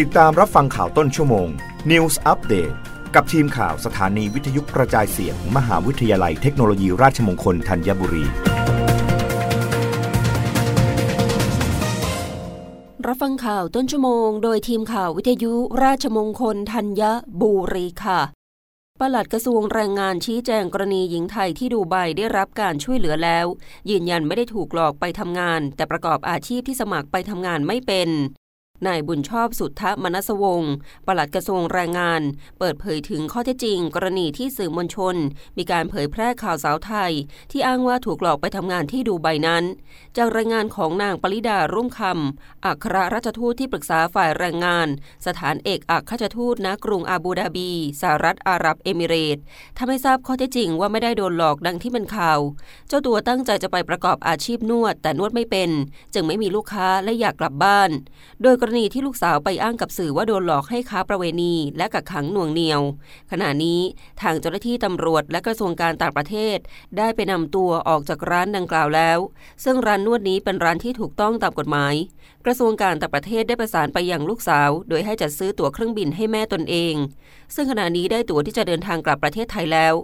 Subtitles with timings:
[0.00, 1.48] ติดตามรับฟังข่าวต้นชั่วโมง
[1.90, 2.74] News Update
[3.14, 8.24] กับทีมข่าวสถานีวิทยุกระจายเสียงมหาวิทยาลัยเทคโนโลยีราชมงคลธัญบุรี
[13.06, 15.52] รับฟังข่าวต้นชั่วโมง โดยทีมข่าววิทยุ
[15.84, 17.02] ราชมงคลธัญ
[17.40, 18.20] บุรีค่ะ
[19.00, 23.46] ปลัดกระทรวงแรงงานชี้แจงกรณีหญิงไทยที่ดูไบได้รับการช่วยเหลือแล้ว
[23.90, 28.10] ยืนยันไม่ได้ถูกหลอกไปทำงาน แต่ประกอบอาชีพที่สมัครไปทำงานไม่เป็น
[28.86, 30.74] นายบุญชอบสุทธมนัสวงศ์
[31.06, 32.22] ปลัดกระทรวงแรงงาน
[32.58, 35.16] เปิดเผยถึงข้อเท็จจริง กรณีที่สื่อมวลชน
[35.58, 37.12] มีการเผยแพร่ข่าวสาวไทย
[37.50, 39.64] ที่อ้างว่าถูกหลอกไปทำงานที่ดูใบนั้น
[40.16, 44.88] จากรายงานของนางปริดารุ่มคำอัครราชทูตที่ปรึกษาฝ่ายแรงงาน
[45.26, 47.70] สถานเอกอัครราชทูตณกรุงอาบูดาบี
[48.00, 49.38] สหรัฐอาหรับเอมิเรต
[49.78, 52.40] ทำให้ทราบข้อเท็จจริงว่าไม่ได้โดนหลอกดังที่เป็นข่าว
[52.88, 55.70] เจ้าตัวตั้งใจจะไปประกอบอาชีพนวด แต่นวดไม่เป็น
[56.14, 57.90] จึงไม่มีลูกค้าและอยากกลับบ้าน
[58.42, 62.80] โดยกรณีที่ลูกสาวไปอ้างกับสื่อว่าโดนหลอกให้ค้าประเวณีและกักขังหน่วงเหนียว
[63.30, 63.80] ขณะนี้
[64.22, 66.58] ทางเจ้าหน้าที่ตำรวจและกระทรวงการต่างประเทศ
[66.98, 69.18] ได้ไปนำตัวออกจากร้านดังกล่าวแล้ว
[69.64, 71.94] ซึ่งร้านนวดนี้เป็นร้านที่ถูกต้องตามกฎหมาย
[72.44, 76.94] กระทรวงการต่างประเทศได้ประสานไปยังลูกสาว โดยให้จัดซื้อตั๋วเครื่องบินให้แม่ตนเอง
[77.54, 79.94] ซึ่งขณะนี้ได้ตั๋วที่จะเดินทางกลับประเทศไทยแล้ว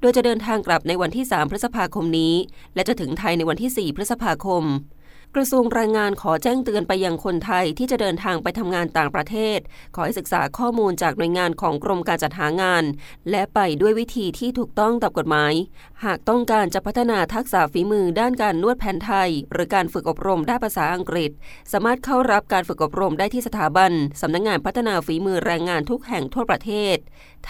[0.00, 2.34] โดยจะเดินทางกลับในวันที่ 3 พฤษภาคมนี้
[2.74, 4.64] และจะถึงไทยในวันที่ 4 พฤษภาคม
[5.34, 9.58] กระทรวงแรงงานขอแจ้งเตือนไปยังคนไทยที่จะเดินทางไปทำงานต่างประเทศ
[9.94, 12.84] ขอให้ศึกษาข้อมูลจากหน่วยงานของกรมการจัดหางาน
[13.30, 15.52] และไปด้วยวิธีที่ถูกต้องตามกฎหมาย
[16.04, 21.30] หากต้องการจะพัฒนาทักษะฝีมือด้านการนวดแผนไทย หรือการฝึกอบรมด้านภาษาอังกฤษ
[21.72, 26.96] สามารถเข้ารับการฝึกอบรมได้ที่สถาบันสำนักงงานพัฒนาฝีมือแรงงานทุกแห่งทั่วประเทศ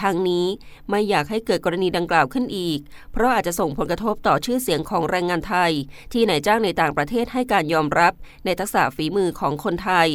[0.01, 0.45] ทางนี้
[0.89, 2.79] ไม่อยากให้เกิดกรณีดังกล่าวขึ้นอีก
[3.11, 5.71] เพราะอาจจะส่งผลกระทบต่อชื่อเสียงของแรงงานไทย
[6.13, 8.13] ที่นายจ้างในต่างประเทศให้การยอมรับ
[8.45, 10.09] ในทักษะฝีมือของคนไทย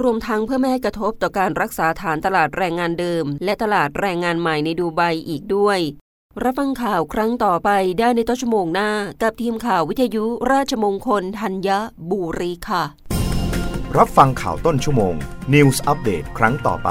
[0.00, 5.78] รวมทั้งเพื่อไม่ให้กระทบต่อการรักษาฐานตลาดแรงงานเดิม และตลาดแรงงานใหม่ในดูไบอีกด้วย
[6.44, 8.90] รับฟังข่าวครั้งต่อไปได้ในต้นชั่วโมงหน้า
[9.22, 11.68] กับทีมข่าววิทยุราชมงคลธัญ
[12.10, 12.84] บุรีค่ะ
[13.98, 15.14] รับฟังข่าวต้นชั่วโมง
[15.54, 16.90] News อัปเดตครั้งต่อไป